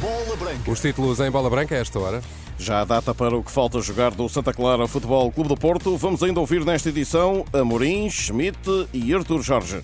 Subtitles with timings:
[0.00, 0.70] Bola Branca.
[0.70, 2.22] Os títulos em bola branca a esta hora.
[2.58, 5.96] Já a data para o que falta jogar do Santa Clara Futebol Clube do Porto.
[5.96, 9.82] Vamos ainda ouvir nesta edição Amorim, Schmidt e Artur Jorge.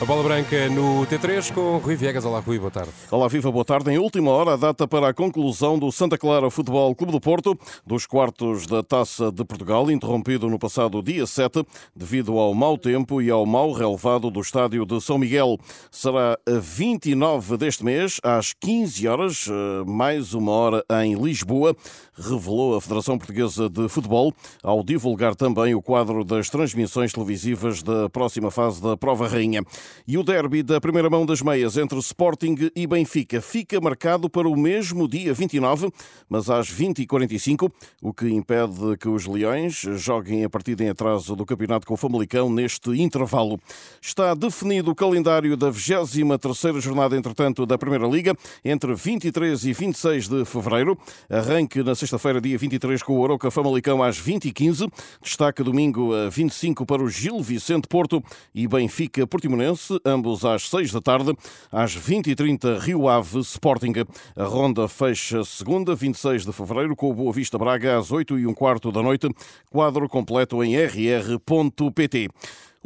[0.00, 2.24] A bola branca no T3 com Rui Viegas.
[2.24, 2.90] Olá, Rui, boa tarde.
[3.10, 3.90] Olá, viva, boa tarde.
[3.92, 7.56] Em última hora, a data para a conclusão do Santa Clara Futebol Clube do Porto,
[7.86, 11.64] dos quartos da Taça de Portugal, interrompido no passado dia 7,
[11.94, 15.58] devido ao mau tempo e ao mau relevado do estádio de São Miguel.
[15.92, 21.74] Será a 29 deste mês, às 15 horas, eh, mais uma hora em Lisboa,
[22.16, 24.32] revelou a Federação Portuguesa de Futebol,
[24.62, 29.62] ao divulgar também o quadro das transmissões televisivas da próxima fase da Prova Rainha.
[30.06, 34.48] E o derby da primeira mão das meias entre Sporting e Benfica fica marcado para
[34.48, 35.90] o mesmo dia 29,
[36.28, 37.70] mas às 20h45,
[38.02, 41.96] o que impede que os Leões joguem a partida em atraso do campeonato com o
[41.96, 43.58] Famalicão neste intervalo.
[44.00, 50.28] Está definido o calendário da 23ª jornada, entretanto, da Primeira Liga, entre 23 e 26
[50.28, 50.98] de fevereiro.
[51.28, 54.92] Arranque na sexta-feira, dia 23, com o Oroca Famalicão às 20h15.
[55.22, 58.22] Destaque domingo a 25 para o Gil Vicente Porto
[58.54, 61.34] e Benfica Portimonense ambos às 6 da tarde,
[61.72, 63.92] às 20h30 Rio Ave Sporting.
[64.36, 68.46] A ronda fecha segunda, 26 de fevereiro, com o Boa Vista Braga às 8 e
[68.46, 69.26] um quarto da noite.
[69.70, 72.28] Quadro completo em rr.pt.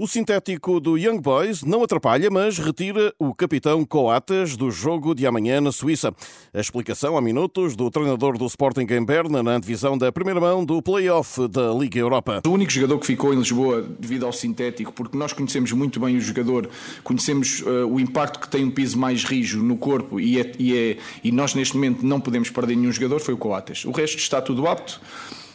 [0.00, 5.26] O sintético do Young Boys não atrapalha, mas retira o capitão Coates do jogo de
[5.26, 6.14] amanhã na Suíça.
[6.54, 10.64] A explicação há minutos do treinador do Sporting em Berna na divisão da primeira mão
[10.64, 12.42] do play-off da Liga Europa.
[12.46, 16.16] O único jogador que ficou em Lisboa devido ao sintético, porque nós conhecemos muito bem
[16.16, 16.70] o jogador,
[17.02, 20.76] conhecemos uh, o impacto que tem um piso mais rijo no corpo e, é, e,
[20.76, 23.84] é, e nós neste momento não podemos perder nenhum jogador, foi o Coates.
[23.84, 25.00] O resto está tudo apto.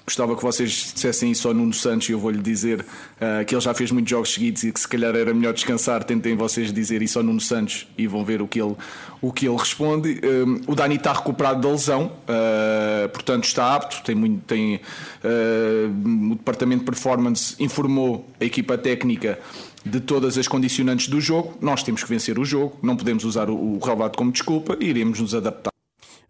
[0.06, 3.62] Gostava que vocês dissessem isso ao Nuno Santos e eu vou-lhe dizer uh, que ele
[3.62, 6.04] já fez muitos jogos seguidos e que se calhar era melhor descansar.
[6.04, 8.76] Tentem vocês dizer isso ao Nuno Santos e vão ver o que ele,
[9.22, 10.20] o que ele responde.
[10.20, 14.04] Uh, o Dani está recuperado da lesão, uh, portanto está apto.
[14.04, 14.82] Tem muito, tem,
[15.24, 19.40] o Departamento de Performance informou a equipa técnica
[19.86, 21.58] de todas as condicionantes do jogo.
[21.62, 24.86] Nós temos que vencer o jogo, não podemos usar o, o relevado como desculpa e
[24.86, 25.73] iremos nos adaptar.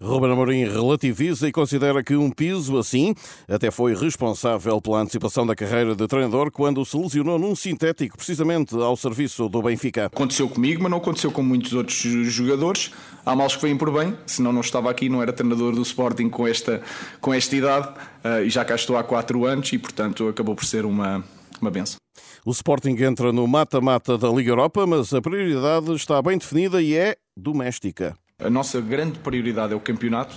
[0.03, 3.16] Ruben Amorim relativiza e considera que um piso assim
[3.47, 8.75] até foi responsável pela antecipação da carreira de treinador quando se lesionou num sintético, precisamente
[8.75, 10.08] ao serviço do Benfica.
[10.08, 12.92] Aconteceu comigo, mas não aconteceu com muitos outros jogadores.
[13.25, 16.28] Há males que vêm por bem, senão não estava aqui, não era treinador do Sporting
[16.28, 16.81] com esta,
[17.22, 17.88] com esta idade
[18.25, 21.24] eh, e já cá estou há quatro anos e, portanto, acabou por ser uma,
[21.62, 21.96] uma benção.
[22.46, 26.94] O Sporting entra no mata-mata da Liga Europa, mas a prioridade está bem definida e
[26.94, 28.18] é doméstica.
[28.40, 30.36] A nossa grande prioridade é o campeonato,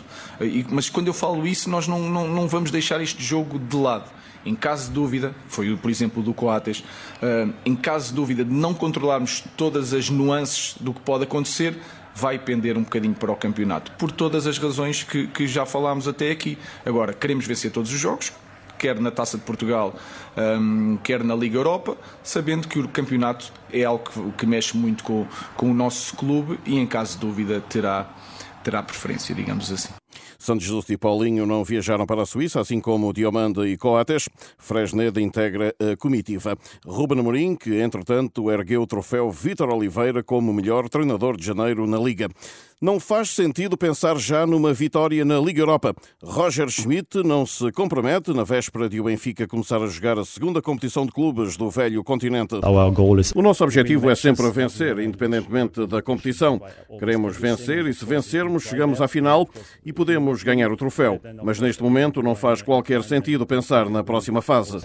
[0.70, 4.10] mas quando eu falo isso, nós não, não, não vamos deixar este jogo de lado.
[4.44, 6.84] Em caso de dúvida, foi por exemplo do Coates,
[7.22, 11.76] eh, em caso de dúvida de não controlarmos todas as nuances do que pode acontecer,
[12.14, 16.06] vai pender um bocadinho para o campeonato, por todas as razões que, que já falámos
[16.06, 16.56] até aqui.
[16.84, 18.30] Agora, queremos vencer todos os jogos,
[18.78, 19.94] quer na Taça de Portugal,
[20.36, 25.04] um, quer na Liga Europa, sabendo que o campeonato é algo que, que mexe muito
[25.04, 25.26] com,
[25.56, 28.08] com o nosso clube e, em caso de dúvida, terá,
[28.62, 29.92] terá preferência, digamos assim.
[30.38, 34.28] Santos Justo e Paulinho não viajaram para a Suíça, assim como Diomanda e Coates.
[34.58, 36.56] Fresneda integra a comitiva.
[36.86, 41.98] Ruben Amorim, que entretanto ergueu o troféu Vítor Oliveira como melhor treinador de janeiro na
[41.98, 42.28] Liga.
[42.80, 45.94] Não faz sentido pensar já numa vitória na Liga Europa.
[46.22, 50.60] Roger Schmidt não se compromete na véspera de o Benfica começar a jogar a segunda
[50.60, 52.54] competição de clubes do velho continente.
[53.34, 56.60] O nosso objetivo é sempre vencer, independentemente da competição.
[56.98, 59.48] Queremos vencer e se vencermos, chegamos à final
[59.82, 61.18] e podemos ganhar o troféu.
[61.42, 64.76] Mas neste momento não faz qualquer sentido pensar na próxima fase.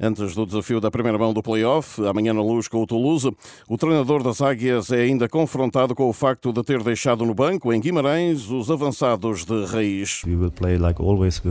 [0.00, 3.30] Antes do desafio da primeira mão do play-off, amanhã na luz com o Toulouse,
[3.68, 7.72] o treinador das Águias é ainda confrontado com o facto de ter deixado no banco,
[7.72, 10.22] em Guimarães, os avançados de raiz.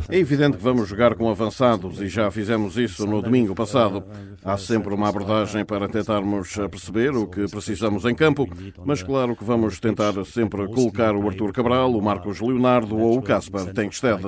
[0.09, 4.03] É evidente que vamos jogar com avançados e já fizemos isso no domingo passado.
[4.43, 8.47] Há sempre uma abordagem para tentarmos perceber o que precisamos em campo,
[8.85, 13.21] mas claro que vamos tentar sempre colocar o Artur Cabral, o Marcos Leonardo ou o
[13.21, 14.21] Casper Tengsted.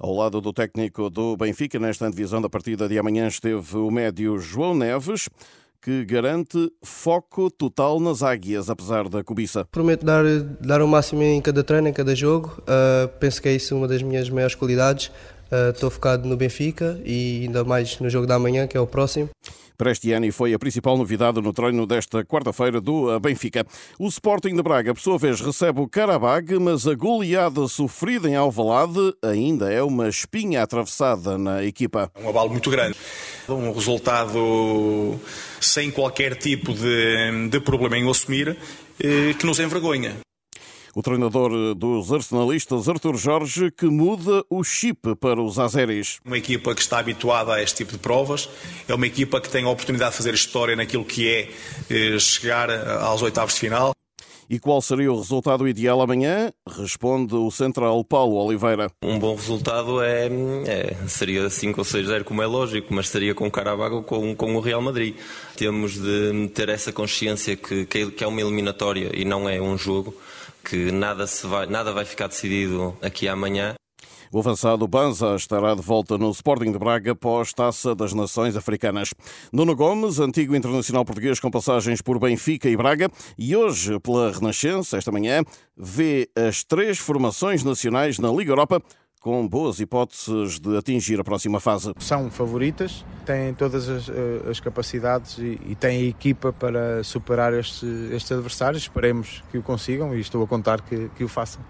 [0.00, 4.38] Ao lado do técnico do Benfica, nesta divisão da partida de amanhã, esteve o médio
[4.38, 5.28] João Neves,
[5.82, 9.64] que garante foco total nas águias, apesar da cobiça.
[9.64, 10.22] Prometo dar,
[10.60, 12.62] dar o máximo em cada treino, em cada jogo.
[12.62, 15.10] Uh, penso que é isso uma das minhas maiores qualidades.
[15.50, 18.86] Estou uh, focado no Benfica e ainda mais no jogo da manhã, que é o
[18.86, 19.30] próximo.
[19.78, 23.64] Prestiani foi a principal novidade no treino desta quarta-feira do Benfica.
[23.96, 28.34] O Sporting de Braga, por sua vez, recebe o Karabag, mas a goleada sofrida em
[28.34, 32.10] Alvalade ainda é uma espinha atravessada na equipa.
[32.20, 32.96] Um abalo muito grande.
[33.48, 35.14] Um resultado
[35.60, 38.56] sem qualquer tipo de, de problema em assumir,
[39.00, 40.16] eh, que nos envergonha.
[40.98, 46.18] O treinador dos arsenalistas, Artur Jorge, que muda o chip para os azeris.
[46.24, 48.48] Uma equipa que está habituada a este tipo de provas,
[48.88, 51.50] é uma equipa que tem a oportunidade de fazer história naquilo que é
[51.88, 52.68] eh, chegar
[53.00, 53.92] aos oitavos de final.
[54.50, 56.52] E qual seria o resultado ideal amanhã?
[56.68, 58.90] Responde o central Paulo Oliveira.
[59.00, 60.26] Um bom resultado é,
[60.66, 64.56] é seria 5 ou 6-0, como é lógico, mas seria com o Caravaggio com, com
[64.56, 65.14] o Real Madrid.
[65.54, 70.12] Temos de ter essa consciência que, que é uma eliminatória e não é um jogo,
[70.68, 73.74] que nada, se vai, nada vai ficar decidido aqui amanhã.
[74.30, 79.14] O avançado Banza estará de volta no Sporting de Braga pós-Taça das Nações Africanas.
[79.50, 84.98] Nuno Gomes, antigo internacional português com passagens por Benfica e Braga, e hoje pela Renascença,
[84.98, 85.42] esta manhã,
[85.74, 88.82] vê as três formações nacionais na Liga Europa
[89.20, 91.92] com boas hipóteses de atingir a próxima fase.
[91.98, 97.52] São favoritas, têm todas as, eh, as capacidades e, e, têm a equipa para superar
[97.52, 97.82] estes,
[98.12, 98.82] estes adversários.
[98.82, 101.62] Esperemos que o consigam e estou a contar que, que o façam.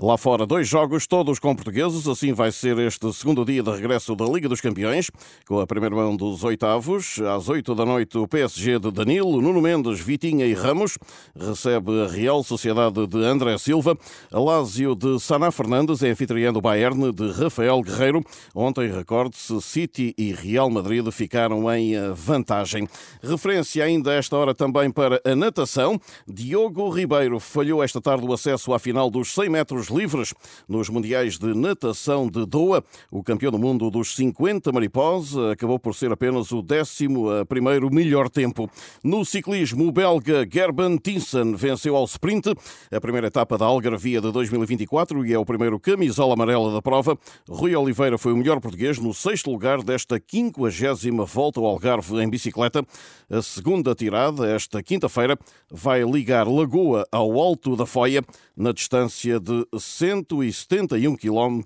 [0.00, 2.08] Lá fora, dois jogos, todos com portugueses.
[2.08, 5.10] Assim vai ser este segundo dia de regresso da Liga dos Campeões,
[5.46, 7.20] com a primeira mão dos oitavos.
[7.20, 10.98] Às oito da noite, o PSG de Danilo, Nuno Mendes, Vitinha e Ramos
[11.38, 13.96] recebe a Real Sociedade de André Silva.
[14.32, 18.24] A Lásio de Sana Fernandes é anfitriã do Bayern de Rafael Guerreiro.
[18.54, 22.88] Ontem, recorde-se, City e Real Madrid ficaram em vantagem.
[23.22, 26.00] Referência ainda esta hora também para a natação.
[26.26, 30.34] Diogo Ribeiro falhou esta tarde o acesso à final dos 100 metros metros livres
[30.68, 32.82] nos Mundiais de Natação de Doha.
[33.12, 38.28] O campeão do mundo dos 50 mariposa acabou por ser apenas o décimo primeiro melhor
[38.28, 38.68] tempo.
[39.04, 42.52] No ciclismo, o belga Gerben Tinsen venceu ao sprint
[42.90, 47.16] a primeira etapa da Algarvia de 2024 e é o primeiro camisola amarela da prova.
[47.48, 52.28] Rui Oliveira foi o melhor português no sexto lugar desta 50 volta ao Algarve em
[52.28, 52.84] bicicleta.
[53.30, 55.38] A segunda tirada, esta quinta-feira,
[55.70, 58.24] vai ligar Lagoa ao Alto da Foia
[58.56, 61.60] na distância de de 171 km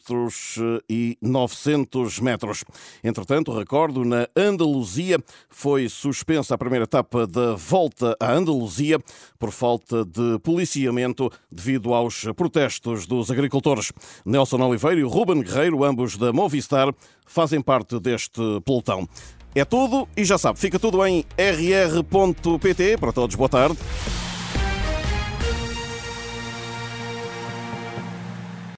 [0.88, 2.64] e 900 metros.
[3.04, 5.18] Entretanto, recordo, na Andaluzia
[5.48, 8.98] foi suspensa a primeira etapa da volta à Andaluzia
[9.38, 13.92] por falta de policiamento devido aos protestos dos agricultores.
[14.24, 16.92] Nelson Oliveira e Ruben Guerreiro, ambos da Movistar,
[17.26, 19.08] fazem parte deste pelotão.
[19.54, 22.98] É tudo e já sabe, fica tudo em rr.pt.
[22.98, 23.78] Para todos, boa tarde.